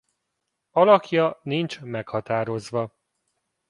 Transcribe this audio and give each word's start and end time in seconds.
Alakja 0.71 1.39
nincs 1.43 1.79
meghatározva. 1.81 2.91